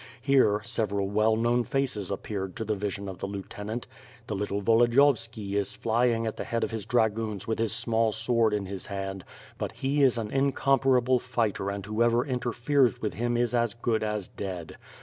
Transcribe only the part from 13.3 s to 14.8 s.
is as good as dead.